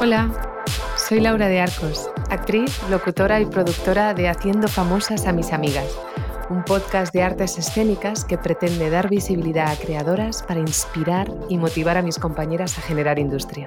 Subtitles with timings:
[0.00, 0.30] Hola,
[0.96, 5.86] soy Laura de Arcos, actriz, locutora y productora de Haciendo Famosas a mis amigas,
[6.50, 11.96] un podcast de artes escénicas que pretende dar visibilidad a creadoras para inspirar y motivar
[11.96, 13.66] a mis compañeras a generar industria.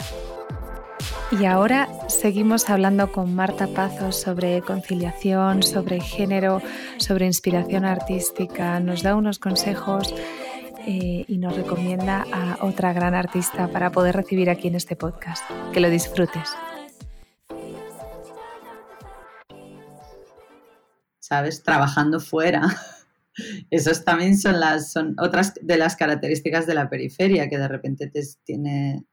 [1.30, 6.62] Y ahora seguimos hablando con Marta Pazos sobre conciliación, sobre género,
[6.98, 8.80] sobre inspiración artística.
[8.80, 10.16] Nos da unos consejos
[10.86, 15.44] eh, y nos recomienda a otra gran artista para poder recibir aquí en este podcast.
[15.74, 16.50] Que lo disfrutes.
[21.20, 21.62] ¿Sabes?
[21.62, 22.62] Trabajando fuera.
[23.70, 28.08] Esas también son, las, son otras de las características de la periferia, que de repente
[28.08, 29.04] te, tiene,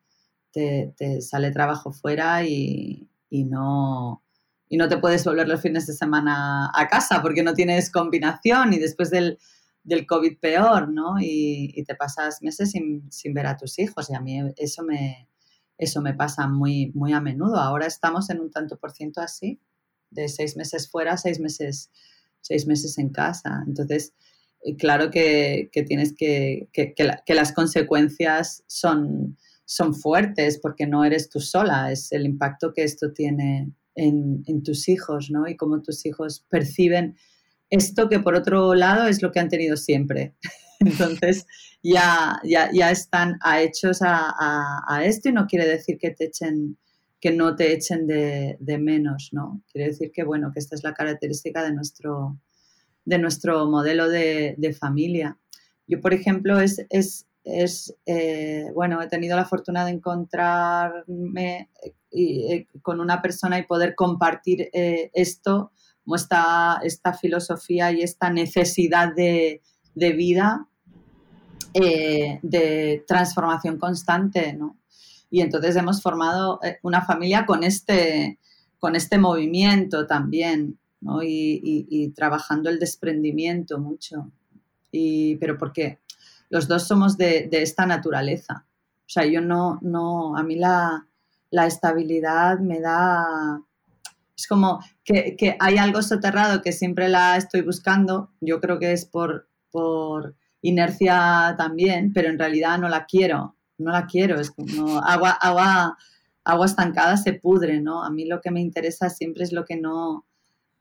[0.55, 4.23] te, sale trabajo fuera y, no,
[4.69, 8.73] y no te puedes volver los fines de semana a casa porque no tienes combinación
[8.73, 9.39] y después del,
[9.83, 11.17] del COVID peor, ¿no?
[11.21, 15.29] Y, te pasas meses sin, ver a tus hijos y a mí eso me,
[15.77, 17.57] eso me pasa muy, muy a menudo.
[17.57, 19.61] Ahora estamos en un tanto por ciento así,
[20.11, 21.91] de seis meses fuera, seis meses,
[22.41, 23.65] seis meses en casa.
[23.67, 24.15] Entonces,
[24.65, 31.41] eh, claro que, tienes que, que, las consecuencias son, son fuertes porque no eres tú
[31.41, 35.49] sola, es el impacto que esto tiene en, en tus hijos, ¿no?
[35.49, 37.17] Y cómo tus hijos perciben
[37.71, 40.35] esto que por otro lado es lo que han tenido siempre.
[40.81, 41.47] Entonces
[41.83, 46.77] ya, ya, ya están hechos a, esto y no quiere decir que te echen
[47.21, 49.63] que no te echen de, menos, ¿no?
[49.73, 52.39] Quiere decir que, bueno, que esta es la característica de nuestro,
[53.07, 55.39] de nuestro modelo de, familia.
[55.87, 61.95] Yo, por ejemplo, es, es, es eh, bueno, he tenido la fortuna de encontrarme eh,
[62.11, 65.73] eh, con una persona y poder compartir esto
[66.15, 69.63] esta, esta filosofía y esta necesidad de,
[69.95, 70.69] vida
[71.73, 74.77] eh, de transformación constante, ¿no?
[75.31, 78.39] Y entonces hemos formado una familia con este,
[78.79, 81.23] con este movimiento también, ¿no?
[81.25, 84.31] y, trabajando el desprendimiento mucho.
[84.93, 85.99] Y, pero porque
[86.51, 88.67] los dos somos de, esta naturaleza.
[89.01, 91.07] O sea, yo no, no, a mí la,
[91.51, 93.61] la estabilidad me da
[94.37, 99.05] es como que, hay algo soterrado que siempre la estoy buscando, yo creo que es
[99.05, 104.99] por, por inercia también, pero en realidad no la quiero, no la quiero, es como
[104.99, 105.97] agua, agua,
[106.45, 108.03] agua estancada se pudre, ¿no?
[108.03, 110.27] A mí lo que me interesa siempre es lo que no,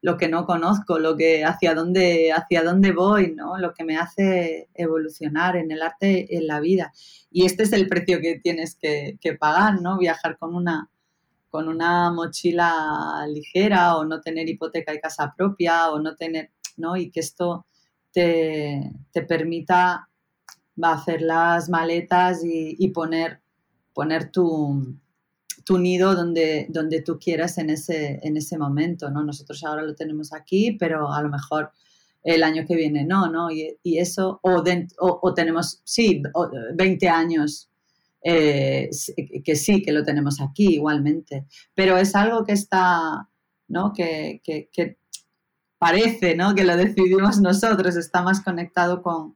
[0.04, 3.58] lo que no conozco, lo que hacia dónde, hacia dónde voy, ¿no?
[3.58, 6.92] Lo que me hace evolucionar en el arte, en la vida.
[7.32, 9.98] Y este es el precio que tienes que, que pagar, ¿no?
[9.98, 10.92] Viajar con una,
[11.50, 16.98] con una mochila ligera o no tener hipoteca y casa propia o no tener, ¿no?
[16.98, 17.66] Y que esto
[18.12, 18.92] te,
[19.28, 20.10] permita
[20.82, 23.42] hacer las maletas y, poner,
[23.94, 24.98] poner tu,
[25.64, 29.24] tu nido donde, donde tú quieras en ese, en ese momento, ¿no?
[29.24, 31.72] Nosotros ahora lo tenemos aquí, pero a lo mejor
[32.24, 33.52] el año que viene no, ¿no?
[33.52, 34.64] Y, eso, o,
[35.22, 36.22] o, tenemos, sí,
[36.76, 37.70] 20 años
[38.24, 38.90] eh,
[39.44, 43.30] que sí, que lo tenemos aquí igualmente, pero es algo que está,
[43.68, 43.92] ¿no?
[43.94, 44.42] Que,
[45.78, 46.56] parece, ¿no?
[46.56, 49.36] Que lo decidimos nosotros, está más conectado con,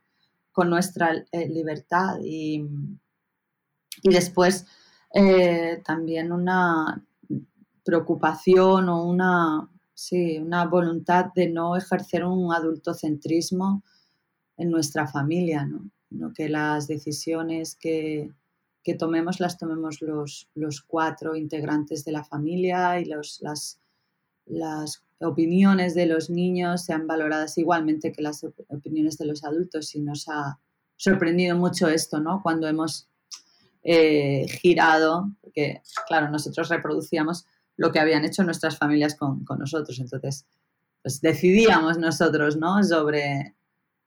[0.69, 2.65] nuestra eh, libertad y,
[4.01, 4.65] y después
[5.13, 7.03] eh, también una
[7.83, 13.83] preocupación o una, sí, una voluntad de no ejercer un adultocentrismo
[14.57, 16.33] en nuestra familia, ¿no?
[16.33, 18.31] que las decisiones que,
[18.83, 23.41] que tomemos las tomemos los, los cuatro integrantes de la familia y las,
[24.45, 29.99] las opiniones de los niños sean valoradas igualmente que las opiniones de los adultos y
[29.99, 30.59] nos ha
[30.95, 32.41] sorprendido mucho esto, ¿no?
[32.41, 33.07] Cuando hemos
[33.89, 37.45] eh, girado, porque claro, nosotros reproducíamos
[37.77, 40.45] lo que habían hecho nuestras familias con, con nosotros, entonces
[41.01, 42.83] pues decidíamos nosotros, ¿no?
[42.83, 43.55] Sobre,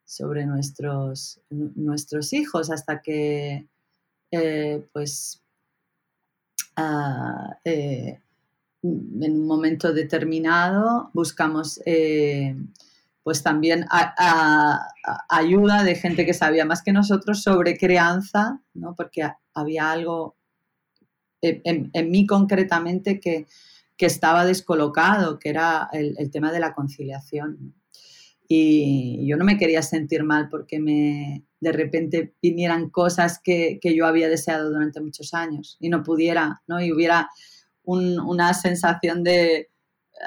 [0.05, 3.67] sobre nuestros, nuestros hijos hasta que
[4.31, 5.41] eh, pues
[6.77, 8.21] ah, eh,
[8.83, 11.81] en un momento determinado buscamos
[13.31, 13.87] pues también
[15.29, 18.97] ayuda de gente que sabía más que nosotros sobre crianza, ¿no?
[18.97, 19.23] porque
[19.55, 20.35] había algo
[21.41, 23.47] en, mí concretamente que,
[23.99, 27.73] estaba descolocado, que era el, tema de la conciliación.
[28.49, 34.07] Y yo no me quería sentir mal porque me, de repente vinieran cosas que, yo
[34.07, 36.83] había deseado durante muchos años y no pudiera, ¿no?
[36.83, 37.31] Y hubiera
[37.85, 39.70] una sensación de,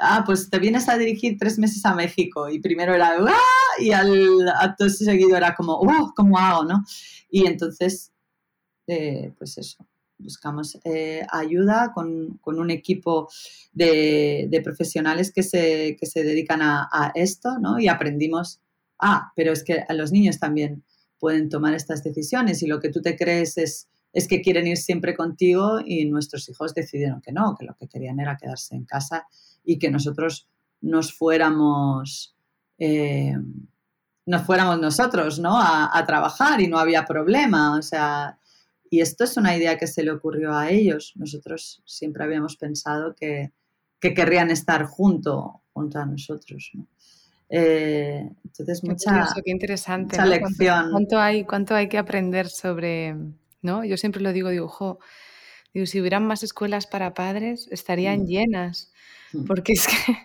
[0.00, 2.48] ah, pues te vienes a dirigir tres meses a México.
[2.48, 3.80] Y primero era, ¡ah!
[3.80, 6.12] Y al acto seguido era como, ¡oh!
[6.14, 6.64] ¿Cómo hago?
[6.64, 6.84] ¿no?
[7.30, 8.12] Y entonces,
[8.86, 9.86] eh, pues eso,
[10.18, 13.28] buscamos eh, ayuda con, un equipo
[13.72, 17.78] de, profesionales que se, se dedican a, esto, ¿no?
[17.78, 18.60] Y aprendimos,
[18.98, 20.84] ah, pero es que los niños también
[21.18, 24.76] pueden tomar estas decisiones y lo que tú te crees es es que quieren ir
[24.76, 28.84] siempre contigo y nuestros hijos decidieron que no, que lo que querían era quedarse en
[28.84, 29.26] casa
[29.64, 30.48] y que nosotros
[30.80, 32.36] nos fuéramos,
[32.78, 33.34] eh,
[34.26, 35.58] nos fuéramos nosotros, ¿no?
[35.58, 38.38] A, trabajar y no había problema, o sea,
[38.90, 41.14] y esto es una idea que se le ocurrió a ellos.
[41.16, 43.52] Nosotros siempre habíamos pensado que,
[43.98, 46.86] querrían estar junto, junto a nosotros, ¿no?
[47.48, 50.90] Eh, entonces, mucha, interesante, lección.
[50.90, 53.16] ¿Cuánto, hay, ¿Cuánto hay que aprender sobre,
[53.62, 53.82] ¿no?
[53.82, 54.98] Yo siempre lo digo, digo,
[55.72, 58.26] digo, si hubieran más escuelas para padres, estarían mm.
[58.26, 58.92] llenas.
[59.46, 60.16] Porque es que,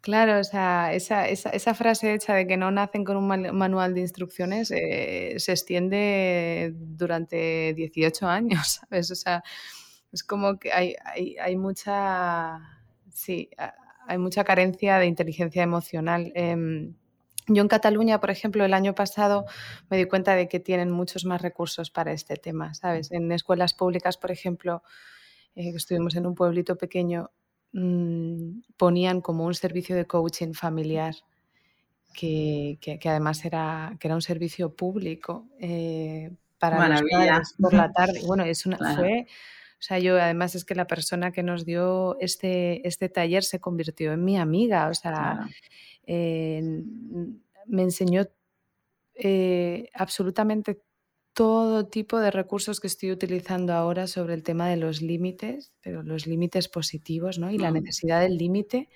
[0.00, 4.00] claro, o sea, esa, esa, frase hecha de que no nacen con un manual de
[4.00, 9.10] instrucciones eh, se extiende durante 18 años, ¿sabes?
[9.10, 9.42] O sea,
[10.12, 12.58] es como que hay, hay, hay mucha,
[13.12, 13.50] sí,
[14.06, 16.32] hay mucha carencia de inteligencia emocional.
[16.34, 16.94] Em,
[17.46, 19.46] yo en Cataluña, por ejemplo, el año pasado
[19.90, 23.10] me di cuenta de que tienen muchos más recursos para este tema, ¿sabes?
[23.10, 24.82] En escuelas públicas, por ejemplo,
[25.54, 27.30] eh, estuvimos en un pueblito pequeño,
[27.72, 31.14] mm, ponían como un servicio de coaching familiar
[32.12, 38.20] que, además era, que era un servicio público eh, para los padres por la tarde.
[38.26, 39.26] Bueno, es una, fue...
[39.80, 43.60] O sea, yo además es que la persona que nos dio este, este taller se
[43.60, 44.88] convirtió en mi amiga.
[44.88, 45.48] O sea,
[47.68, 48.26] me enseñó
[49.14, 50.80] eh, absolutamente
[51.38, 56.02] todo tipo de recursos que estoy utilizando ahora sobre el tema de los límites, pero
[56.02, 57.48] los límites positivos, ¿no?
[57.52, 57.74] Y la mm.
[57.74, 58.88] necesidad del límite.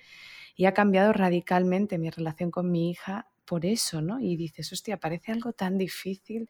[0.53, 4.19] Y ha cambiado radicalmente mi relación con mi hija por eso, ¿no?
[4.19, 6.49] Y dices, hostia, parece algo tan difícil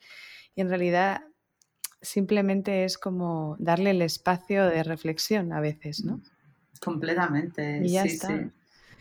[0.56, 1.26] y en realidad
[2.02, 6.24] simplemente es como darle el espacio de reflexión a veces, ¿no?
[6.82, 7.82] Completamente.
[7.84, 8.30] Y ya está.
[8.30, 8.50] Sí.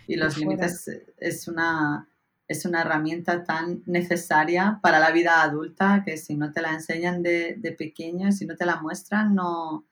[0.08, 2.06] Y los límites es una,
[2.52, 7.22] es una herramienta tan necesaria para la vida adulta que si no te la enseñan
[7.22, 9.84] de, de pequeño, si no te la muestran, no,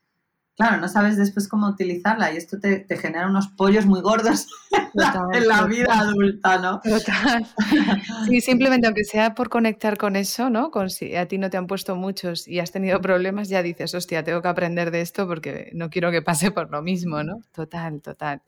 [0.61, 4.47] claro, no sabes después cómo utilizarla y esto te, genera unos pollos muy gordos
[5.33, 6.81] en la vida adulta, ¿no?
[6.81, 7.45] Total.
[8.27, 10.69] Sí, simplemente aunque sea por conectar con eso, ¿no?
[10.69, 13.93] Con si a ti no te han puesto muchos y has tenido problemas, ya dices,
[13.95, 17.41] hostia, tengo que aprender de esto porque no quiero que pase por lo mismo, ¿no?
[17.51, 18.41] Total, total.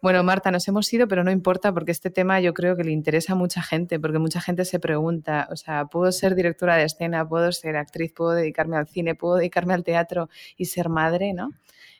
[0.00, 2.92] Bueno, Marta, nos hemos ido, pero no importa porque este tema yo creo que le
[2.92, 6.84] interesa a mucha gente, porque mucha gente se pregunta, o sea, ¿puedo ser directora de
[6.84, 11.32] escena, puedo ser actriz, puedo dedicarme al cine, puedo dedicarme al teatro y ser madre,
[11.32, 11.52] ¿no?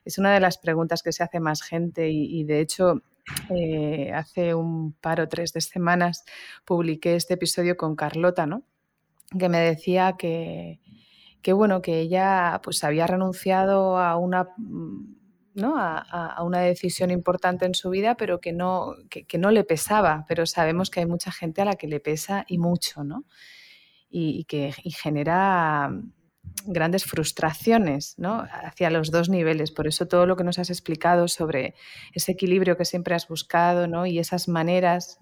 [0.05, 3.03] Es una de las preguntas que se hace más gente y, de hecho
[3.51, 6.25] eh, hace un par o tres de semanas
[6.65, 8.65] publiqué este episodio con Carlota, ¿no?
[9.39, 10.81] Que me decía que,
[11.41, 14.49] que bueno, que ella pues había renunciado a una
[15.55, 15.75] ¿no?
[15.77, 20.25] A, una decisión importante en su vida, pero que no, que, no le pesaba.
[20.29, 23.25] Pero sabemos que hay mucha gente a la que le pesa y mucho, ¿no?
[24.11, 25.91] Y, que genera
[26.67, 28.47] grandes frustraciones ¿no?
[28.65, 29.71] hacia los dos niveles.
[29.71, 31.75] Por eso todo lo que nos has explicado sobre
[32.13, 34.05] ese equilibrio que siempre has buscado ¿no?
[34.05, 35.19] y esas maneras,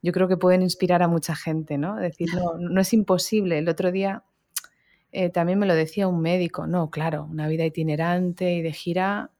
[0.00, 1.76] yo creo que pueden inspirar a mucha gente.
[1.76, 1.96] ¿no?
[1.96, 3.58] Decir, no, no es imposible.
[3.58, 4.24] El otro día
[5.16, 9.30] eh, también me lo decía un médico, no, claro, una vida itinerante y de gira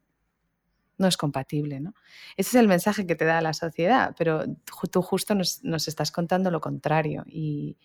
[1.05, 1.95] no es compatible, ¿no?
[2.37, 4.45] Ese es el mensaje que te da la sociedad, pero
[4.91, 7.77] tú justo nos, estás contando lo contrario y,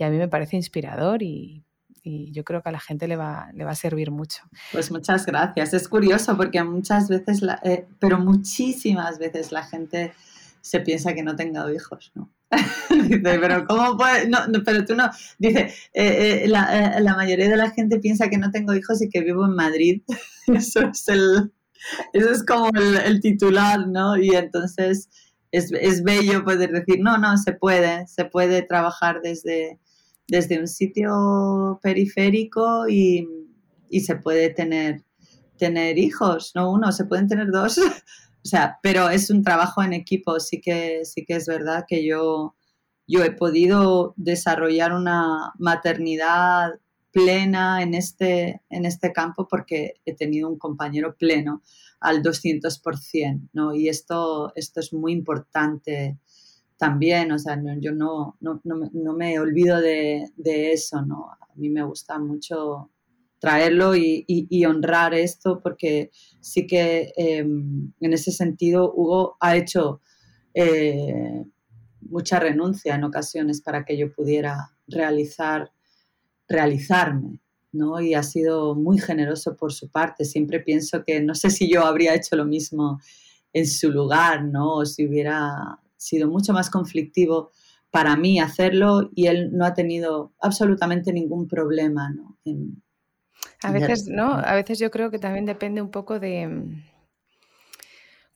[0.00, 1.64] a mí me parece inspirador y,
[2.04, 4.42] yo creo que a la gente le va, le va a servir mucho.
[4.72, 5.74] Pues muchas gracias.
[5.74, 10.14] Es curioso porque muchas veces, eh, pero muchísimas veces la gente
[10.62, 12.30] se piensa que no tengo hijos, ¿no?
[12.90, 14.26] dice, pero ¿cómo puede?
[14.26, 15.10] No, pero tú no.
[15.38, 19.10] Dice, eh, eh, la, la, mayoría de la gente piensa que no tengo hijos y
[19.10, 20.00] que vivo en Madrid.
[20.46, 21.52] Eso es el,
[22.12, 24.16] eso es como el, titular, ¿no?
[24.16, 25.08] Y entonces
[25.50, 29.80] es, bello poder decir, no, no, se puede, se puede trabajar desde,
[30.26, 33.26] desde un sitio periférico y,
[34.00, 35.04] se puede tener,
[35.56, 37.78] tener hijos, no uno, se pueden tener dos.
[38.44, 42.06] o sea, pero es un trabajo en equipo, sí que, sí que es verdad que
[42.06, 42.54] yo,
[43.06, 46.72] yo he podido desarrollar una maternidad
[47.12, 51.62] plena en este, en este campo porque he tenido un compañero pleno
[52.00, 53.74] al 200%, ¿no?
[53.74, 56.18] Y esto, esto es muy importante
[56.76, 61.30] también, o sea, yo no, no, no, me olvido de, de, eso, ¿no?
[61.30, 62.90] A mí me gusta mucho
[63.40, 66.10] traerlo y, honrar esto, porque
[66.40, 70.00] sí que em, en ese sentido Hugo ha hecho
[70.54, 71.44] eh,
[72.00, 75.72] mucha renuncia en ocasiones para que yo pudiera realizar,
[76.48, 77.38] realizarme.
[77.72, 78.00] ¿no?
[78.00, 80.24] Y ha sido muy generoso por su parte.
[80.24, 83.00] Siempre pienso que no sé si yo habría hecho lo mismo
[83.52, 84.76] en su lugar, ¿no?
[84.76, 87.50] O si hubiera sido mucho más conflictivo
[87.90, 92.36] para mí hacerlo y él no ha tenido absolutamente ningún problema, ¿no?
[93.62, 94.32] a veces, ¿no?
[94.32, 96.68] A veces yo creo que también depende un poco de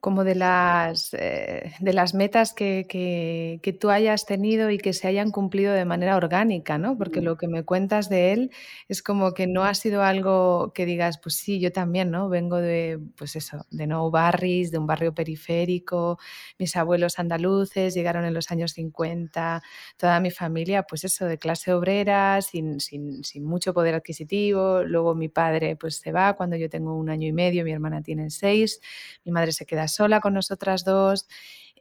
[0.03, 5.07] como de las, eh, de las metas que, que, tú hayas tenido y que se
[5.07, 6.99] hayan cumplido de manera orgánica, ¿no?
[6.99, 8.51] Porque lo que me cuentas de él
[8.89, 12.29] es como que no ha sido algo que digas, pues sí, yo también, ¿no?
[12.29, 16.19] Vengo de, pues eso, de No Barris, de un barrio periférico,
[16.59, 19.63] mis abuelos andaluces llegaron en los años 50,
[19.97, 25.15] toda mi familia, pues eso, de clase obrera, sin, sin, sin mucho poder adquisitivo, luego
[25.15, 28.31] mi padre pues se va cuando yo tengo un año y medio, mi hermana tiene
[28.31, 28.81] seis,
[29.25, 31.27] mi madre se queda sola con nosotras dos.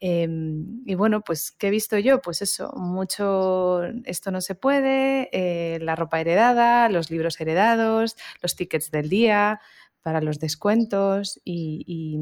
[0.04, 2.22] Em, y bueno, pues, ¿qué he visto yo?
[2.22, 8.56] Pues eso, mucho, esto no se puede, eh, la ropa heredada, los libros heredados, los
[8.56, 9.62] tickets del día
[10.02, 12.18] para los descuentos y,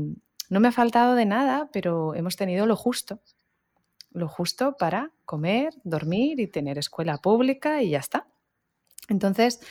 [0.49, 3.21] no me ha faltado de nada, pero hemos tenido lo justo,
[4.11, 8.25] lo justo para comer, dormir y tener escuela pública y ya está.
[9.09, 9.61] Entonces,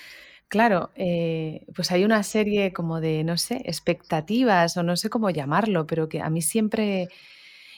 [0.48, 5.28] Claro, eh, pues hay una serie como de, no sé, expectativas o no sé cómo
[5.28, 7.08] llamarlo, pero que a mí siempre,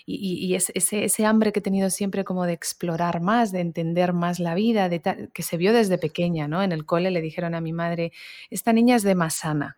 [0.07, 4.55] y, ese, hambre que he tenido siempre como de explorar más, de entender más la
[4.55, 5.00] vida, de
[5.33, 6.62] que se vio desde pequeña, ¿no?
[6.62, 8.12] En el cole le dijeron a mi madre,
[8.50, 9.77] esta niña es de Masana.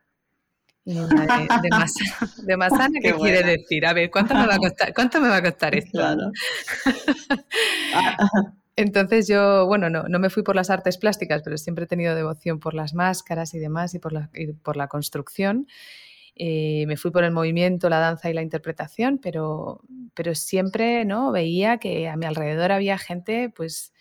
[0.84, 0.94] De,
[2.46, 3.86] de, Masana, ¿qué, quiere decir?
[3.86, 5.92] A ver, ¿cuánto me va a costar, cuánto me va a costar esto?
[5.92, 6.30] Claro.
[8.76, 12.14] Entonces yo, bueno, no, no me fui por las artes plásticas, pero siempre he tenido
[12.14, 14.30] devoción por las máscaras y demás y por la,
[14.62, 15.66] por la construcción.
[16.34, 19.82] Eh, me fui por el movimiento, la danza y la interpretación, pero,
[20.14, 21.30] pero siempre ¿no?
[21.30, 23.92] veía que a mi alrededor había gente, pues,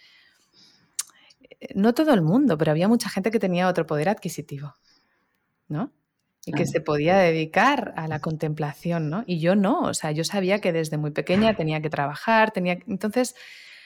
[1.75, 4.75] no todo el mundo, pero había mucha gente que tenía otro poder adquisitivo,
[5.68, 5.92] ¿no?
[6.44, 9.24] Y que se podía dedicar a la contemplación, ¿no?
[9.28, 12.80] Y yo no, o sea, yo sabía que desde muy pequeña tenía que trabajar, tenía...
[12.88, 13.36] Entonces,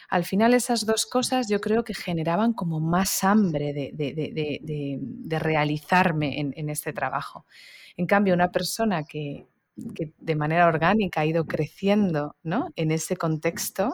[0.09, 6.69] al final esas dos cosas yo creo que generaban como más hambre de, realizarme en,
[6.69, 7.45] este trabajo.
[7.97, 12.71] En cambio, una persona que, de manera orgánica ha ido creciendo ¿no?
[12.75, 13.93] en ese contexto,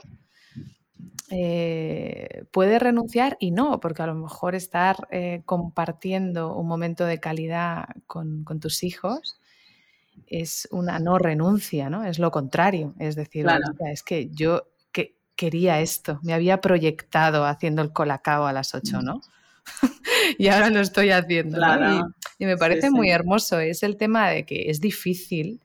[1.34, 7.20] eh, puede renunciar y no, porque a lo mejor estar eh, compartiendo un momento de
[7.20, 9.39] calidad con, tus hijos
[10.27, 12.03] es una no renuncia, ¿no?
[12.03, 12.96] Es lo contrario.
[13.00, 13.48] Es decir,
[13.91, 14.70] es que yo
[15.41, 19.21] quería esto, me había proyectado haciendo el colacao a las 8, ¿no?
[20.38, 21.57] y ahora lo estoy haciendo.
[22.38, 23.60] Y, me parece muy hermoso.
[23.60, 25.60] Es el tema de que es difícil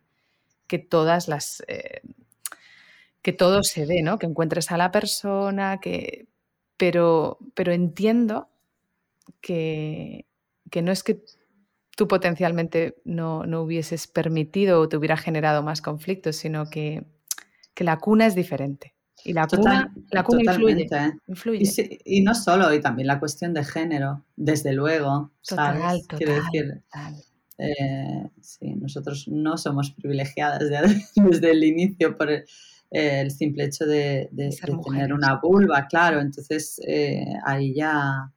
[0.66, 1.62] que todas las.
[1.68, 2.00] Eh,
[3.20, 4.18] que todo se dé, ¿no?
[4.18, 6.26] Que encuentres a la persona, que.
[6.78, 8.48] Pero, pero entiendo
[9.42, 10.24] que,
[10.70, 11.22] que no es que
[11.98, 17.04] tú potencialmente no, no, hubieses permitido o te hubiera generado más conflictos, sino que,
[17.74, 18.95] que la cuna es diferente.
[19.26, 20.54] Y la cuna, la cuna
[21.26, 22.00] influye.
[22.04, 25.32] Y, no solo, y también la cuestión de género, desde luego.
[25.42, 26.84] Total, Quiero decir,
[27.58, 30.60] eh, sí, nosotros no somos privilegiadas
[31.16, 34.30] desde el inicio por el, simple hecho de,
[34.84, 36.20] tener una vulva, claro.
[36.20, 38.32] Entonces eh, ahí ya,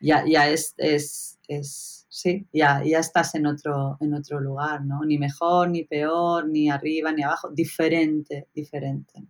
[0.00, 5.04] ya, ya es, es, es, sí, ya, ya estás en otro, en otro lugar, ¿no?
[5.04, 9.24] Ni mejor, ni peor, ni arriba, ni abajo, diferente, diferente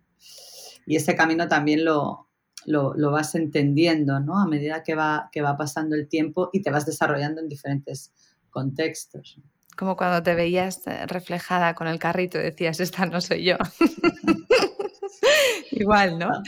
[0.90, 2.26] y ese camino también lo,
[2.66, 4.40] lo, vas entendiendo, ¿no?
[4.40, 8.12] A medida que va, que va pasando el tiempo y te vas desarrollando en diferentes
[8.50, 9.38] contextos.
[9.76, 13.56] Como cuando te veías reflejada con el carrito y decías, esta no soy yo.
[15.72, 16.28] Igual, ¿no?
[16.28, 16.42] Ah,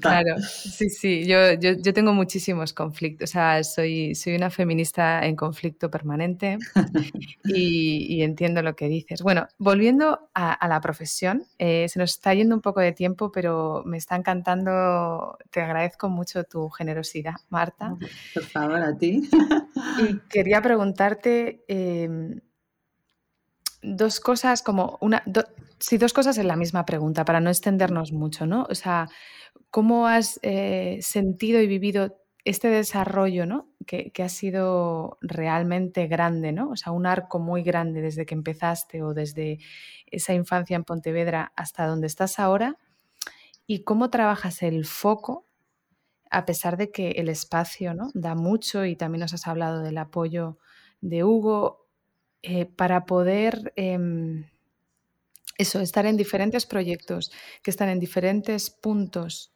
[0.00, 5.36] claro, sí, sí, yo, yo, tengo muchísimos conflictos, o sea, soy, soy una feminista en
[5.36, 6.58] conflicto permanente
[7.44, 9.22] y, entiendo lo que dices.
[9.22, 13.82] Bueno, volviendo a, la profesión, eh, se nos está yendo un poco de tiempo, pero
[13.84, 17.96] me está encantando, te agradezco mucho tu generosidad, Marta.
[18.34, 19.28] Por favor, a ti.
[19.98, 21.64] Y quería preguntarte...
[21.68, 22.40] Em,
[23.82, 25.22] dos cosas como una,
[25.78, 28.66] sí, dos cosas en la misma pregunta para no extendernos mucho, ¿no?
[28.68, 29.08] O sea,
[29.70, 33.68] ¿cómo has eh, sentido y vivido este desarrollo, ¿no?
[33.86, 36.70] Que, ha sido realmente grande, ¿no?
[36.70, 39.58] O sea, un arco muy grande desde que empezaste o desde
[40.06, 42.76] esa infancia en Pontevedra hasta donde estás ahora.
[43.66, 45.46] ¿Y cómo trabajas el foco
[46.30, 48.10] a pesar de que el espacio ¿no?
[48.14, 50.58] da mucho y también nos has hablado del apoyo
[51.00, 51.87] de Hugo,
[52.42, 54.44] eh, para poder em,
[55.58, 59.52] eso, estar en diferentes proyectos que están en diferentes puntos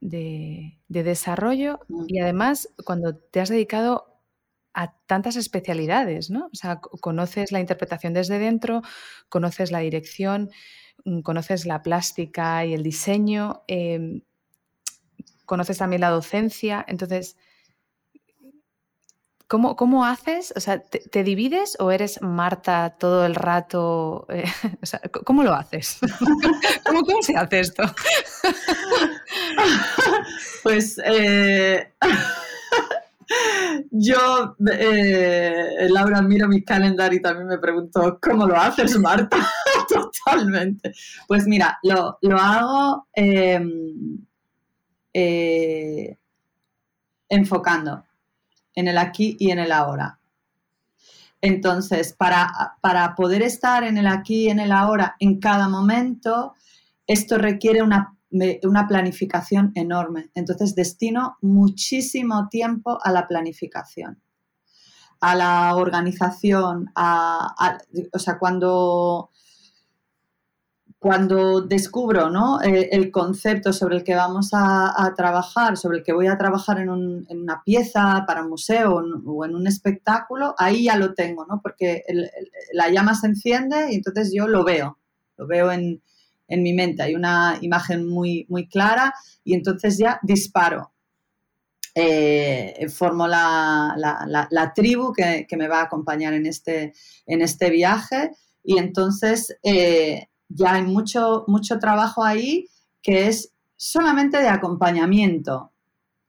[0.00, 4.20] de, desarrollo y además cuando te has dedicado
[4.74, 6.46] a tantas especialidades, ¿no?
[6.52, 8.82] O sea, conoces la interpretación desde dentro,
[9.28, 10.50] conoces la dirección,
[11.04, 14.22] mm, conoces la plástica y el diseño, em,
[15.46, 17.36] conoces también la docencia, entonces
[19.50, 20.52] ¿Cómo, haces?
[20.54, 24.24] O sea, ¿te, divides o eres Marta todo el rato?
[24.28, 24.44] Eh,
[24.80, 25.98] o sea, ¿Cómo lo haces?
[26.86, 27.82] ¿Cómo, se hace esto?
[30.62, 31.92] pues eh,
[33.90, 39.36] yo, eh, Laura, miro mi calendario y también me pregunto, ¿cómo lo haces, Marta?
[39.88, 40.92] Totalmente.
[41.26, 44.20] Pues mira, lo, hago em,
[47.28, 48.04] enfocando
[48.80, 50.18] en el aquí y en el ahora.
[51.40, 56.54] Entonces, para, para poder estar en el aquí y en el ahora en cada momento,
[57.06, 58.16] esto requiere una,
[58.62, 60.30] una planificación enorme.
[60.34, 64.20] Entonces, destino muchísimo tiempo a la planificación,
[65.20, 67.78] a la organización, a,
[68.12, 69.30] o sea, cuando
[71.00, 72.30] cuando descubro.
[72.62, 76.78] Eh, el concepto sobre el que vamos a, trabajar, sobre el que voy a trabajar
[76.78, 81.60] en, una pieza para museo o en un espectáculo, ahí ya lo tengo, ¿no?
[81.62, 82.04] porque
[82.74, 84.98] la llama se enciende y entonces yo lo veo,
[85.38, 86.02] lo veo en,
[86.48, 90.92] mi mente, hay una imagen muy, clara y entonces ya disparo.
[91.94, 96.92] Eh, formo la, tribu que, me va a acompañar en este,
[97.26, 102.66] este viaje y entonces eh, ya hay mucho, mucho trabajo ahí
[103.02, 105.72] que es solamente de acompañamiento,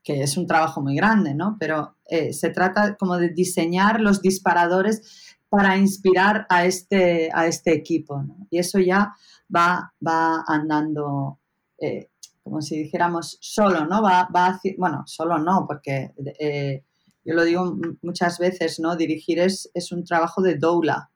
[0.04, 1.58] que es un trabajo muy grande, ¿no?
[1.60, 7.74] Pero eh, se trata como de diseñar los disparadores para inspirar a este, a este
[7.74, 8.24] equipo.
[8.50, 9.14] Y eso ya
[9.54, 11.40] va, va andando,
[11.78, 12.10] eh,
[12.42, 14.02] como si dijéramos, solo, ¿no?
[14.02, 16.86] Va, va bueno, solo no, porque eh,
[17.26, 18.96] yo lo digo muchas veces, ¿no?
[18.96, 21.11] Dirigir es, es un trabajo de doula,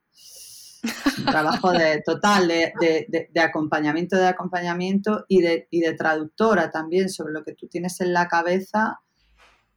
[1.17, 7.33] un trabajo de, total de, acompañamiento, de acompañamiento y de, y de traductora también sobre
[7.33, 8.99] lo que tú tienes en la cabeza,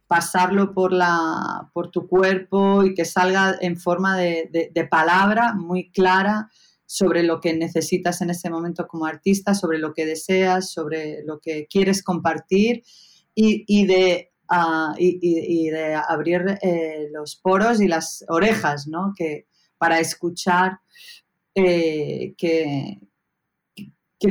[0.09, 6.49] pasarlo por, la, por tu cuerpo y que salga en forma de, palabra muy clara
[6.87, 11.39] sobre lo que necesitas en ese momento como artista, sobre lo que deseas, sobre lo
[11.39, 12.81] que quieres compartir
[13.35, 19.13] y, de, ah, y, de abrir eh, los poros y las orejas, ¿no?
[19.15, 19.45] Que,
[19.79, 20.79] para escuchar
[21.55, 22.99] eh, qué,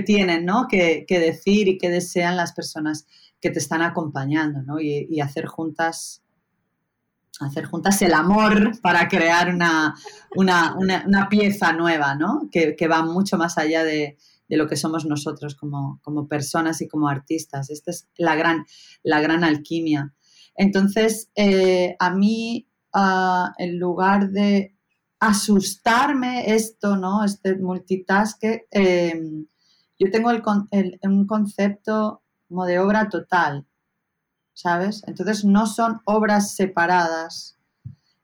[0.05, 0.69] tienen ¿no?
[0.69, 3.07] que, decir y qué desean las personas
[3.41, 4.81] que te están acompañando ¿no?
[4.81, 6.23] y, hacer juntas
[7.41, 9.95] hacer juntas el amor para crear una,
[10.35, 12.49] una, pieza nueva, ¿no?
[12.51, 17.09] Que, va mucho más allá de, lo que somos nosotros como, como, personas y como
[17.09, 17.71] artistas.
[17.71, 18.67] Esta es la gran,
[19.05, 20.13] la gran alquimia.
[20.57, 24.75] Entonces, eh, a mí, ah, en lugar de
[25.21, 27.25] asustarme esto, ¿no?
[27.25, 29.47] Este multitask, em,
[29.99, 33.67] yo tengo un concepto como de obra total,
[34.55, 35.03] ¿sabes?
[35.07, 37.59] Entonces no son obras separadas,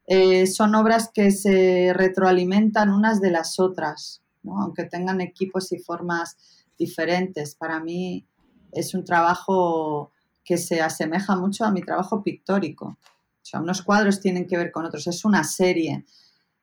[0.07, 4.23] eh, son obras que se retroalimentan unas de las otras.
[4.47, 6.37] Aunque tengan equipos y formas
[6.79, 7.55] diferentes.
[7.55, 8.27] Para mí
[8.73, 10.13] es un trabajo
[10.45, 12.87] que se asemeja mucho a mi trabajo pictórico.
[12.87, 16.05] O sea, unos cuadros tienen que ver con otros, es una serie.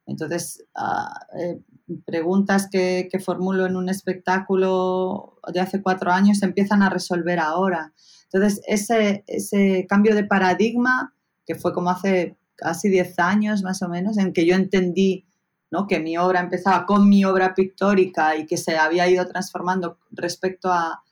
[0.05, 1.59] Entonces, ah, eh,
[2.05, 7.93] preguntas que, formulo en un espectáculo de hace cuatro años se empiezan a resolver ahora.
[8.31, 11.13] Entonces, ese, ese cambio de paradigma,
[11.45, 15.25] que fue como hace casi diez años más o menos, en que yo entendí
[15.71, 15.87] ¿no?
[15.87, 20.71] que mi obra empezaba con mi obra pictórica y que se había ido transformando respecto
[20.71, 21.03] a,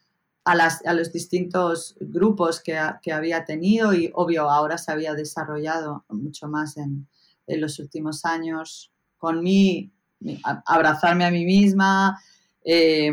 [0.43, 6.47] a, los distintos grupos que, que, había tenido y obvio ahora se había desarrollado mucho
[6.47, 7.07] más en,
[7.49, 9.91] en los últimos años con mí,
[10.65, 12.19] abrazarme a mí misma,
[12.63, 13.11] eh,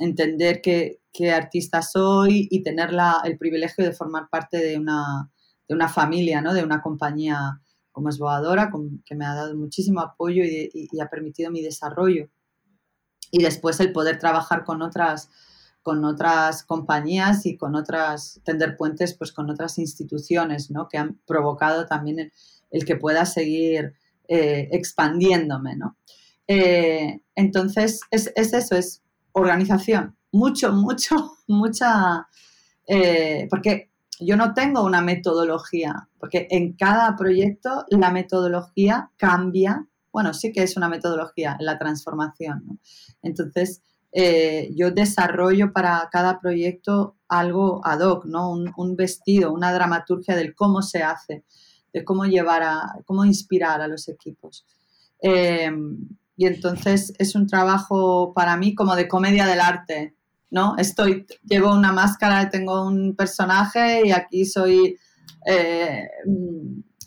[0.00, 1.00] entender qué,
[1.32, 2.90] artista soy y tener
[3.24, 5.30] el privilegio de formar parte de una,
[5.66, 6.52] de una familia, ¿no?
[6.52, 7.58] de una compañía
[7.96, 8.70] como es Boadora,
[9.06, 12.28] que me ha dado muchísimo apoyo y, ha permitido mi desarrollo.
[13.30, 15.30] Y después el poder trabajar con otras,
[15.82, 20.88] con otras compañías y con otras, tender puentes pues con otras instituciones, ¿no?
[20.90, 22.32] Que han provocado también el,
[22.70, 23.94] el que pueda seguir
[24.28, 25.96] eh, expandiéndome, ¿no?
[26.48, 29.02] Eh, entonces, es, eso, es
[29.32, 30.16] organización.
[30.32, 32.28] Mucho, mucho, mucha...
[32.88, 39.86] Eh, porque yo no tengo una metodología, porque en cada proyecto la metodología cambia.
[40.12, 42.80] Bueno, sí que es una metodología la transformación.
[43.22, 43.82] Entonces,
[44.74, 48.50] yo desarrollo para cada proyecto algo ad hoc, ¿no?
[48.50, 51.44] Un, vestido, una dramaturgia del cómo se hace,
[51.96, 54.66] de cómo llevar a, cómo inspirar a los equipos.
[55.22, 55.72] Eh,
[56.36, 60.14] y entonces es un trabajo para mí como de comedia del arte,
[60.50, 60.76] ¿no?
[60.76, 64.98] Estoy, llevo una máscara, tengo un personaje y aquí soy
[65.46, 66.06] eh,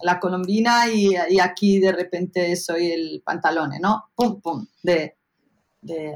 [0.01, 4.05] la colombina y, aquí de repente soy el pantalone, ¿no?
[4.15, 5.15] Pum, pum, de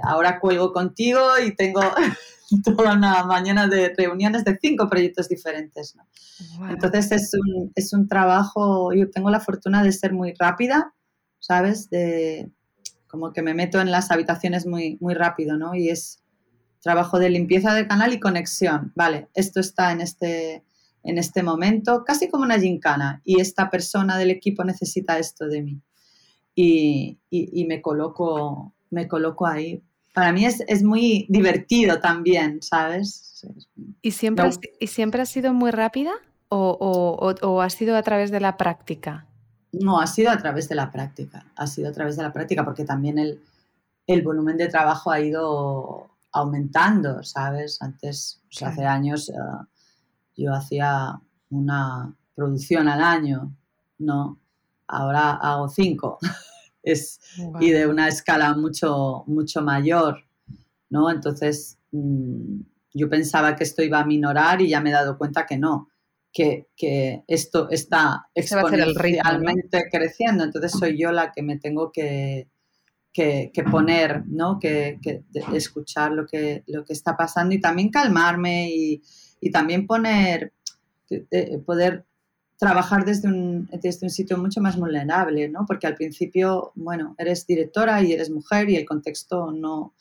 [0.01, 1.81] ahora cuelgo contigo y tengo
[2.63, 5.95] toda una mañana de reuniones de cinco proyectos diferentes.
[6.69, 10.93] Entonces es un, es un trabajo, yo tengo la fortuna de ser muy rápida,
[11.39, 11.89] ¿sabes?
[11.89, 12.49] De,
[13.07, 15.75] como que me meto en las habitaciones muy, muy rápido, ¿no?
[15.75, 16.23] Y es
[16.81, 18.91] trabajo de limpieza del canal y conexión.
[18.95, 20.63] Vale, esto está en este,
[21.03, 25.61] en este momento, casi como una gincana, y esta persona del equipo necesita esto de
[25.61, 25.81] mí.
[26.55, 29.83] Y, y, y me coloco me coloco ahí.
[30.13, 33.45] Para mí es, es muy divertido también, ¿sabes?
[34.02, 36.12] ¿Y siempre, has, ¿y siempre ha sido muy rápida
[36.49, 39.26] o, o, o, ha sido a través de la práctica?
[39.71, 41.45] No, ha sido a través de la práctica.
[41.56, 43.41] Ha sido a través de la práctica porque también el,
[44.06, 47.82] el volumen de trabajo ha ido aumentando, ¿sabes?
[47.82, 49.65] Antes, hace años, uh,
[50.36, 53.52] yo hacía una producción al año,
[53.99, 54.38] ¿no?
[54.88, 56.19] Ahora hago cinco.
[56.83, 57.19] es,
[57.59, 60.23] y de una escala mucho, mucho mayor,
[60.89, 61.09] ¿no?
[61.09, 62.59] Entonces, mm,
[62.93, 65.89] yo pensaba que esto iba a minorar y ya me he dado cuenta que no,
[66.31, 72.49] que, que esto está exponencialmente creciendo, entonces soy yo la que me tengo que,
[73.13, 74.59] que, que poner, ¿no?
[74.59, 74.99] Que,
[75.53, 79.01] escuchar lo que, lo que está pasando y también calmarme y,
[79.39, 80.53] y también poner,
[81.65, 82.05] poder
[82.63, 85.65] trabajar desde un, desde un sitio mucho más vulnerable, ¿no?
[85.67, 89.93] Porque al principio, bueno, eres directora y eres mujer y el contexto no,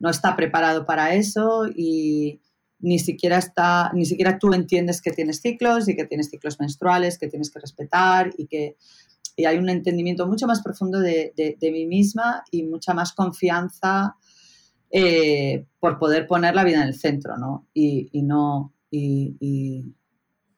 [0.00, 2.40] no está preparado para eso y
[2.80, 7.18] ni siquiera, está, ni siquiera tú entiendes que tienes ciclos y que tienes ciclos menstruales,
[7.18, 8.76] que tienes que respetar y que
[9.36, 14.16] y hay un entendimiento mucho más profundo de, de, mí misma y mucha más confianza
[14.90, 17.68] eh, por poder poner la vida en el centro, ¿no?
[17.72, 18.72] Y, y no...
[18.90, 19.94] y,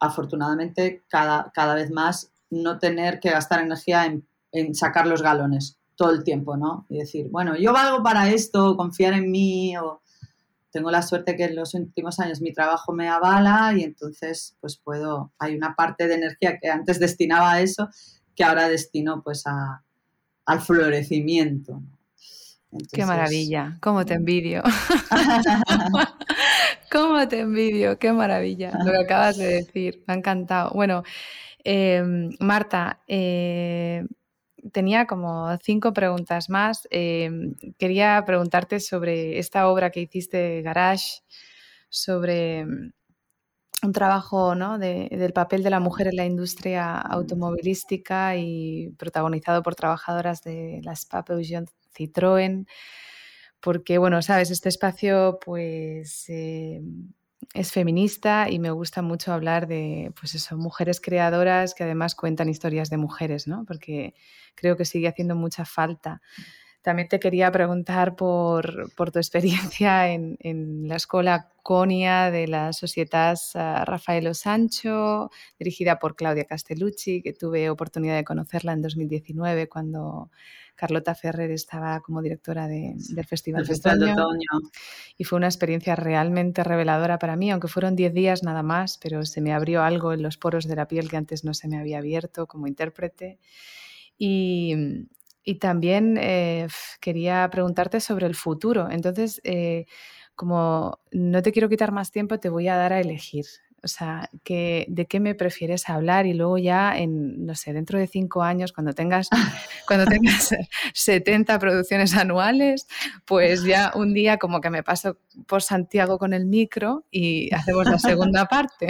[0.00, 5.78] afortunadamente cada, cada vez más no tener que gastar energía en, en, sacar los galones
[5.94, 6.86] todo el tiempo, ¿no?
[6.88, 10.00] Y decir, bueno, yo valgo para esto, confiar en mí, o
[10.72, 14.78] tengo la suerte que en los últimos años mi trabajo me avala y entonces pues
[14.78, 17.88] puedo, hay una parte de energía que antes destinaba a eso,
[18.34, 19.82] que ahora destino pues a,
[20.46, 21.82] al florecimiento.
[22.92, 24.62] Qué maravilla, cómo te envidio.
[26.90, 30.70] cómo te envidio, qué maravilla lo que acabas de decir, me ha encantado.
[30.74, 31.02] Bueno,
[31.64, 34.04] em, Marta, eh,
[34.72, 36.87] tenía como cinco preguntas más.
[36.90, 41.22] Em, quería preguntarte sobre esta obra que hiciste, Garage,
[41.88, 42.92] sobre em,
[43.83, 44.78] un trabajo ¿no?
[44.78, 51.06] del papel de la mujer en la industria automovilística y protagonizado por trabajadoras de las
[51.06, 52.66] Papeusion Citroën,
[53.61, 56.81] porque, bueno, sabes, este espacio pues eh,
[57.55, 62.90] es feminista y me gusta mucho hablar de, pues mujeres creadoras que además cuentan historias
[62.90, 63.64] de mujeres, ¿no?
[63.66, 64.14] Porque
[64.55, 66.20] creo que sigue haciendo mucha falta.
[66.82, 73.38] También te quería preguntar por, tu experiencia en, la escuela Conia de la Sociedad
[73.84, 80.30] Rafaelo Sancho, dirigida por Claudia Castellucci, que tuve oportunidad de conocerla en 2019 cuando
[80.80, 84.48] Carlota Ferrer estaba como directora del Festival, de, Otoño,
[85.18, 89.26] Y fue una experiencia realmente reveladora para mí, aunque fueron 10 días nada más, pero
[89.26, 91.78] se me abrió algo en los poros de la piel que antes no se me
[91.78, 93.38] había abierto como intérprete.
[94.16, 94.74] Y,
[95.44, 96.68] y también eh,
[97.00, 98.88] quería preguntarte sobre el futuro.
[98.90, 99.87] Entonces, eh,
[100.35, 103.46] como no te quiero quitar más tiempo, te voy a dar a elegir.
[103.83, 106.26] O sea, que, ¿de qué me prefieres hablar?
[106.26, 109.29] Y luego ya, en, no sé, dentro de cinco años, cuando tengas,
[109.87, 110.50] cuando tengas
[110.94, 112.87] 70 producciones anuales,
[113.24, 117.87] pues ya un día como que me paso por Santiago con el micro y hacemos
[117.87, 118.88] la segunda parte.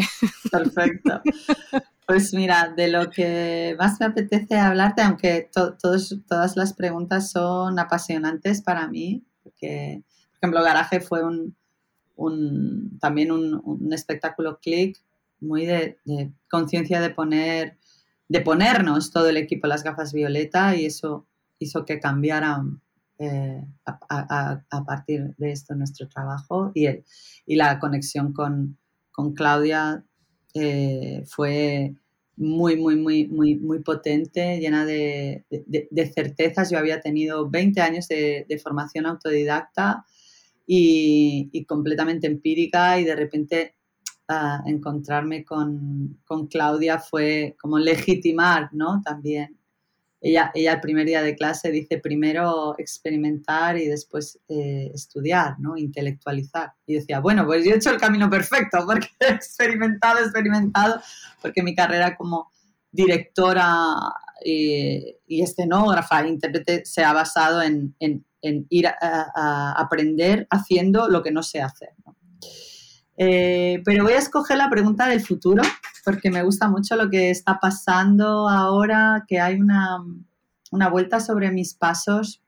[0.51, 1.23] Perfecto.
[2.11, 8.63] Pues mira, de lo que más me apetece hablarte, aunque todas las preguntas son apasionantes
[8.63, 15.01] para mí, porque, por ejemplo, Garaje fue un, también un, espectáculo click
[15.39, 15.99] muy de,
[16.51, 17.79] conciencia de poner,
[18.27, 21.29] de ponernos todo el equipo las gafas violeta y eso
[21.61, 22.83] hizo que cambiaran
[23.21, 26.89] eh, a, partir de esto nuestro trabajo y,
[27.47, 28.79] y la conexión con,
[29.13, 30.05] con Claudia
[30.55, 31.95] eh, fue
[32.41, 35.45] muy, muy, muy, muy, muy potente, llena de,
[36.15, 36.71] certezas.
[36.71, 40.07] Yo había tenido 20 años de, formación autodidacta
[40.67, 43.75] y, completamente empírica y de repente
[44.29, 49.03] ah, encontrarme con, con, Claudia fue como legitimar, ¿no?
[49.05, 49.60] También
[50.21, 55.79] ella, ella el primer día de clase dice primero experimentar y después eh, estudiar, ¿no?
[55.79, 56.73] intelectualizar.
[56.87, 61.01] Y decía, bueno, pues yo he hecho el camino perfecto porque he experimentado, experimentado,
[61.41, 62.51] porque mi carrera como
[62.93, 63.95] directora
[64.45, 67.95] eh, y escenógrafa, intérprete, se ha basado en,
[68.41, 71.91] ir a, aprender haciendo lo que no sé hacer.
[73.23, 75.63] Eh, pero voy a escoger la pregunta del futuro
[76.07, 79.99] porque me gusta mucho lo que está pasando ahora, que hay una,
[80.91, 82.41] vuelta sobre mis pasos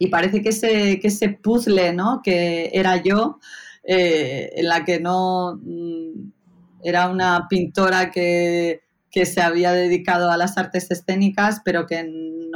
[0.00, 2.22] y parece que ese, que ese puzzle ¿no?
[2.24, 3.38] que era yo,
[3.84, 6.32] eh, en la que no mm,
[6.82, 8.82] era una pintora que
[9.16, 12.04] que se había dedicado a las artes escénicas, pero que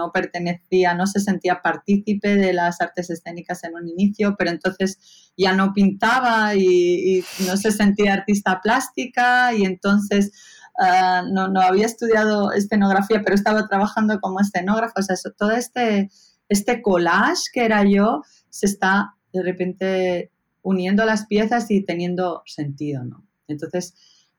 [0.00, 4.98] no pertenecía, no se sentía partícipe de las artes escénicas en un inicio, pero entonces
[5.36, 10.32] ya no pintaba y, no se sentía artista plástica y entonces
[10.80, 14.94] ah, no, no, había estudiado escenografía, pero estaba trabajando como escenógrafo.
[14.96, 16.10] O sea, todo este,
[16.48, 20.32] este collage que era yo se está de repente
[20.62, 23.26] uniendo las piezas y teniendo sentido, ¿no?
[23.48, 23.94] Entonces,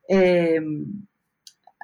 [0.09, 0.59] eh,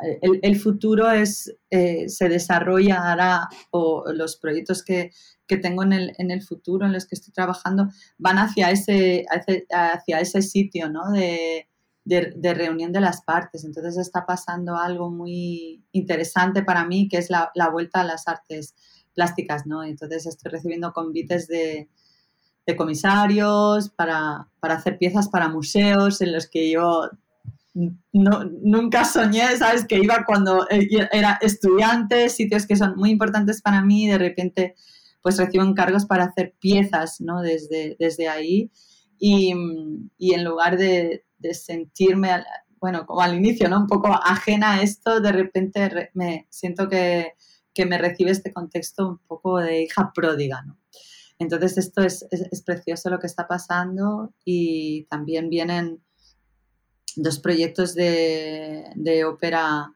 [0.02, 5.12] el, futuro es, eh, se desarrollará o los proyectos que,
[5.48, 9.26] tengo en el, futuro, en los que estoy trabajando, van hacia ese,
[9.72, 11.12] hacia ese sitio ¿no?
[11.12, 11.68] de,
[12.54, 13.64] reunión de las partes.
[13.64, 18.76] Entonces está pasando algo muy interesante para mí, que es la, vuelta a las artes
[19.14, 19.66] plásticas.
[19.66, 19.84] ¿no?
[19.84, 21.90] Entonces estoy recibiendo convites de,
[22.76, 27.10] comisarios para, para hacer piezas para museos en los que yo
[28.12, 29.86] no, nunca soñé, ¿sabes?
[29.86, 34.18] Que iba cuando eh, era estudiante, sitios que son muy importantes para mí y de
[34.18, 34.76] repente
[35.22, 37.42] pues recibo encargos para hacer piezas, ¿no?
[37.42, 38.72] Desde, desde ahí
[39.20, 42.30] y, en lugar de, sentirme,
[42.80, 43.80] bueno, como al inicio, ¿no?
[43.82, 47.34] Un poco ajena a esto, de repente me siento que,
[47.88, 50.80] me recibe este contexto un poco de hija pródiga, ¿no?
[51.38, 56.02] Entonces esto es, es precioso lo que está pasando y también vienen
[57.18, 59.94] dos proyectos de, ópera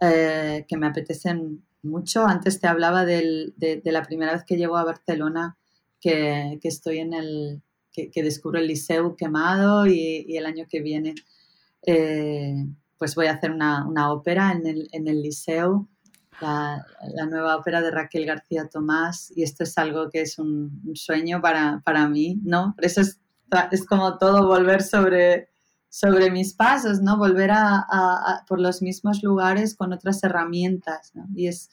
[0.00, 2.26] eh, que me apetecen mucho.
[2.26, 3.52] Antes te hablaba de,
[3.84, 5.56] la primera vez que llego a Barcelona,
[6.00, 11.14] que, estoy en el, que, descubro el Liceu quemado y, el año que viene
[11.86, 12.66] eh,
[12.98, 15.86] pues voy a hacer una, ópera en el, en el Liceu.
[16.40, 16.86] La,
[17.28, 22.08] nueva ópera de Raquel García Tomás y esto es algo que es un, sueño para,
[22.08, 22.72] mí, ¿no?
[22.74, 23.20] Por eso es,
[23.70, 25.50] es como todo volver sobre,
[25.90, 27.18] sobre mis pasos, ¿no?
[27.18, 31.26] Volver a, por los mismos lugares con otras herramientas, ¿no?
[31.34, 31.68] Y es,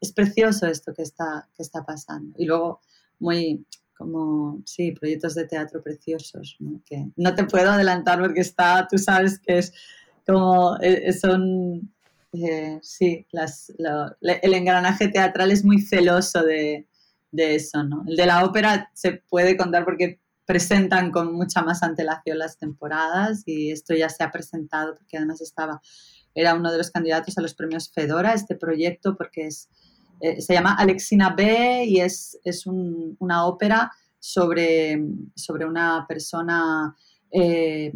[0.00, 2.34] es precioso esto que está, que está pasando.
[2.38, 2.80] Y luego,
[3.18, 6.80] muy, como, sí, proyectos de teatro preciosos, ¿no?
[6.86, 9.74] Que no te puedo adelantar porque está, tú sabes que es
[10.26, 11.92] como, eh, son,
[12.32, 13.70] eh, sí, las,
[14.20, 16.86] el engranaje teatral es muy celoso de,
[17.32, 18.02] de eso, ¿no?
[18.06, 23.42] El de la ópera se puede contar porque presentan con mucha más antelación las temporadas
[23.44, 25.82] y esto ya se ha presentado porque además estaba,
[26.34, 29.68] era uno de los candidatos a los premios Fedora, este proyecto, porque es,
[30.22, 34.98] eh, se llama Alexina B y es, es una ópera sobre,
[35.34, 36.96] sobre una persona
[37.30, 37.92] eh,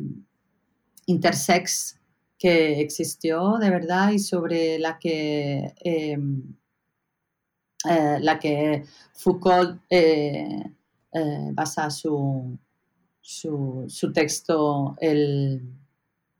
[1.07, 1.99] intersex
[2.39, 6.19] que existió de verdad y sobre la que, eh,
[8.21, 8.85] la que
[9.15, 9.81] Foucault
[11.13, 12.59] eh, basa su,
[13.21, 15.63] su, texto el,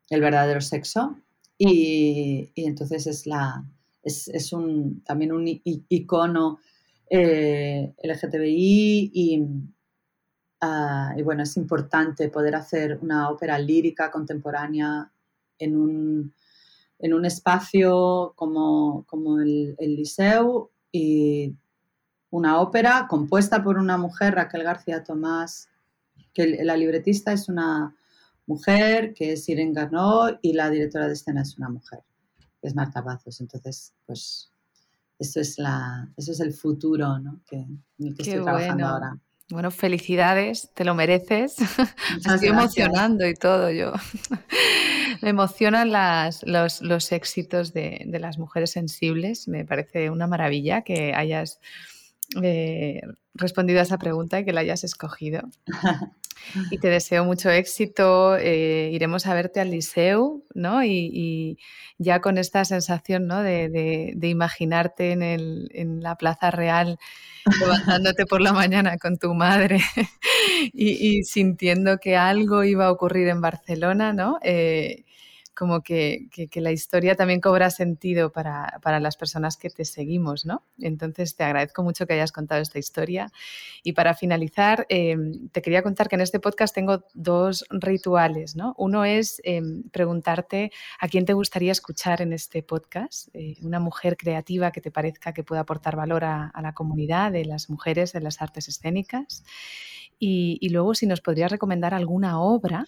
[0.09, 1.17] el, verdadero sexo.
[1.59, 3.65] Y, entonces es, la,
[4.03, 6.59] es, un, también un icono
[7.09, 9.47] eh, LGTBI
[10.61, 15.13] ah, y, bueno, es importante poder hacer una ópera lírica contemporánea
[15.59, 16.35] en un,
[16.99, 20.71] en un espacio como, como el, el Liceu
[22.33, 25.69] una ópera compuesta por una mujer, Raquel García Tomás,
[26.33, 27.95] que la libretista es una
[28.47, 32.01] mujer, que es Irene Garnot, y la directora de escena es una mujer,
[32.61, 33.39] que es Marta Bazos.
[33.43, 34.51] Entonces, pues
[35.19, 37.43] eso es, la, eso es el futuro ¿no?
[37.47, 39.19] que, en el que estoy trabajando ahora.
[39.51, 41.57] Bueno, felicidades, te lo mereces.
[42.25, 43.93] Me estoy emocionando y todo yo.
[45.21, 49.49] Me emocionan las, los, los, éxitos de, de, las mujeres sensibles.
[49.49, 51.61] Me parece una maravilla que hayas
[52.43, 53.03] eh,
[53.35, 55.43] respondido a esa pregunta y que la hayas escogido.
[56.71, 58.37] Y te deseo mucho éxito.
[58.37, 60.85] Eh, iremos a verte al liceo, ¿no?
[60.85, 61.59] Y,
[61.99, 63.43] ya con esta sensación, ¿no?
[63.43, 66.99] De, imaginarte en, el, en, la Plaza Real,
[67.61, 69.81] levantándote por la mañana con tu madre
[70.73, 74.39] y, sintiendo que algo iba a ocurrir en Barcelona, ¿no?
[74.43, 75.05] Eh,
[75.55, 80.65] como que, la historia también cobra sentido para, las personas que te seguimos, ¿no?
[80.79, 83.31] Entonces te agradezco mucho que hayas contado esta historia.
[83.83, 88.75] Y para finalizar, em, te quería contar que en este podcast tengo dos rituales, ¿no?
[88.79, 94.17] Uno es em, preguntarte a quién te gustaría escuchar en este podcast, eh, una mujer
[94.17, 98.21] creativa que te parezca que pueda aportar valor a, la comunidad de las mujeres de
[98.21, 99.45] las artes escénicas.
[100.19, 102.87] Y, y luego si nos podrías recomendar alguna obra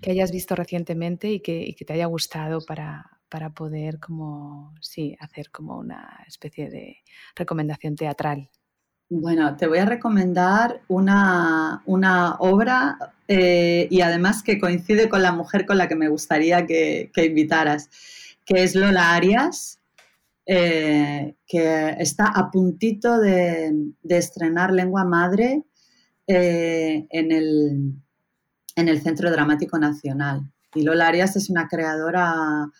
[0.00, 3.10] que hayas visto recientemente y que, te haya gustado para,
[3.54, 6.98] poder como, sí, hacer como una especie de
[7.36, 8.50] recomendación teatral.
[9.08, 11.82] Bueno, te voy a recomendar una,
[12.38, 17.10] obra eh, y además que coincide con la mujer con la que me gustaría que,
[17.16, 17.90] invitaras,
[18.44, 19.80] que es Lola Arias,
[20.46, 23.72] eh, que está a puntito de,
[24.08, 25.64] estrenar Lengua Madre
[26.26, 27.94] eh, en el
[28.76, 30.42] en el Centro Dramático Nacional.
[30.74, 32.70] Y Lola Arias es una creadora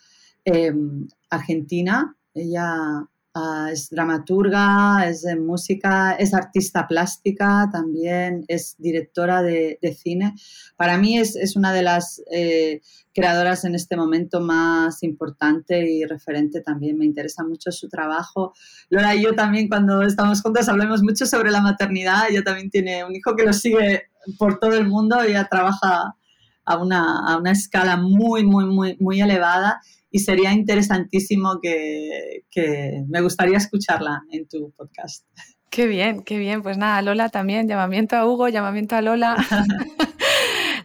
[0.45, 2.15] em, argentina.
[2.33, 10.35] Ella ah, es dramaturga, es de música, es artista plástica también, es directora de, cine.
[10.77, 12.79] Para mí es, una de las eh,
[13.13, 16.97] creadoras en este momento más importante y referente también.
[16.97, 18.53] Me interesa mucho su trabajo.
[18.89, 22.29] Lola y yo también cuando estamos juntas hablamos mucho sobre la maternidad.
[22.29, 26.15] Ella también tiene un hijo que lo sigue por todo el mundo, ella trabaja
[26.65, 33.57] a una, escala muy, muy, muy, muy elevada y sería interesantísimo que, que, me gustaría
[33.57, 35.25] escucharla en tu podcast.
[35.69, 36.61] Qué bien, qué bien.
[36.61, 39.37] Pues nada, Lola también, llamamiento a Hugo, llamamiento a Lola.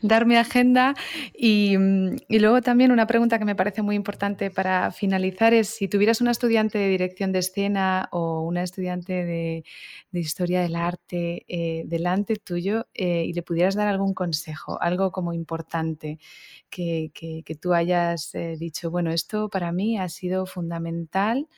[0.02, 0.94] dar mi agenda.
[1.38, 5.88] Mm, y, luego también una pregunta que me parece muy importante para finalizar es si
[5.88, 9.64] tuvieras una estudiante de dirección de escena o una estudiante de,
[10.12, 15.32] historia del arte eh, delante tuyo eh, y le pudieras dar algún consejo, algo como
[15.32, 16.18] importante
[16.70, 17.10] que,
[17.60, 21.48] tú hayas eh, dicho, bueno, esto para mí ha sido fundamental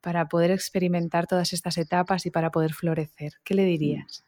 [0.00, 3.34] para poder experimentar todas estas etapas y para poder florecer.
[3.42, 4.24] ¿Qué le dirías?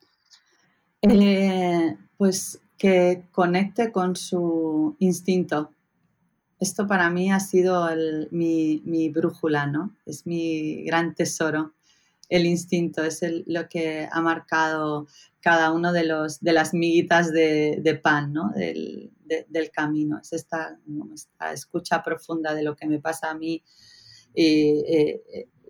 [2.17, 5.71] pues que conecte con su instinto.
[6.59, 7.89] Esto para mí ha sido
[8.31, 9.95] mi, brújula, ¿no?
[10.07, 11.75] Es mi gran tesoro.
[12.29, 15.07] El instinto es lo que ha marcado
[15.41, 18.51] cada uno de, los, de las miguitas de, pan, ¿no?
[18.51, 19.11] Del,
[19.73, 20.19] camino.
[20.21, 20.79] Es esta,
[21.53, 23.63] escucha profunda de lo que me pasa a mí
[24.35, 24.83] y,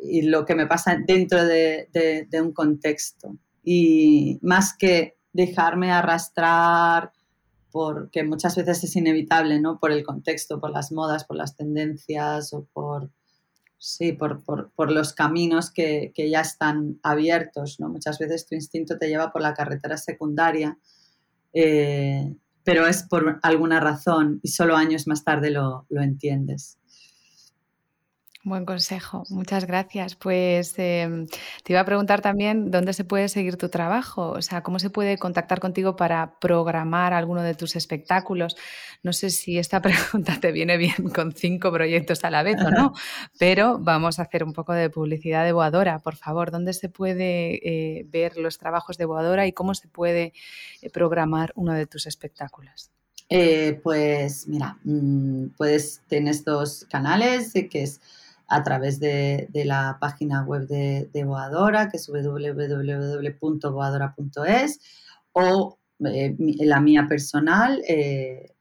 [0.02, 1.88] y lo que me pasa dentro de,
[2.28, 3.36] de un contexto.
[3.62, 7.12] Y más que dejarme arrastrar
[7.70, 9.78] porque muchas veces es inevitable, ¿no?
[9.78, 13.10] Por el contexto, por las modas, por las tendencias o por,
[13.76, 17.90] sí, por, los caminos que, ya están abiertos, ¿no?
[17.90, 20.78] Muchas veces tu instinto te lleva por la carretera secundaria,
[21.52, 26.78] eh, pero es por alguna razón y solo años más tarde lo, lo entiendes.
[28.46, 30.14] Buen consejo, muchas gracias.
[30.14, 31.26] Pues em,
[31.64, 34.88] te iba a preguntar también dónde se puede seguir tu trabajo, o sea, cómo se
[34.88, 38.56] puede contactar contigo para programar alguno de tus espectáculos.
[39.02, 42.70] No sé si esta pregunta te viene bien con cinco proyectos a la vez o
[42.70, 42.92] no,
[43.36, 46.52] pero vamos a hacer un poco de publicidad de Boadora, por favor.
[46.52, 50.32] ¿Dónde se puede eh, ver los trabajos de Boadora y cómo se puede
[50.82, 52.92] eh, programar uno de tus espectáculos?
[53.28, 58.00] Eh, pues mira, mm, puedes, tienes dos canales, que es
[58.48, 64.80] a través de, la página web de, Boadora, que es www.boadora.es,
[65.32, 68.52] o eh, la mía personal, eh,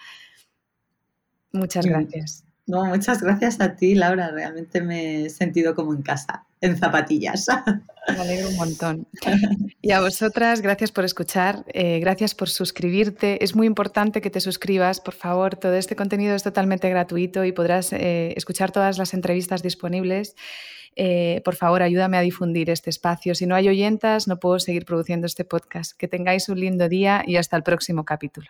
[1.51, 2.44] Muchas gracias.
[2.67, 4.31] No, muchas gracias a ti, Laura.
[4.31, 7.47] Realmente me he sentido como en casa, en zapatillas.
[8.07, 9.07] Me alegro un montón.
[9.81, 13.43] Y a vosotras, gracias por escuchar, eh, gracias por suscribirte.
[13.43, 15.55] Es muy importante que te suscribas, por favor.
[15.57, 20.35] Todo este contenido es totalmente gratuito y podrás eh, escuchar todas las entrevistas disponibles.
[20.95, 23.35] Eh, por favor, ayúdame a difundir este espacio.
[23.35, 25.91] Si no hay oyentas, no puedo seguir produciendo este podcast.
[25.97, 28.47] Que tengáis un lindo día y hasta el próximo capítulo.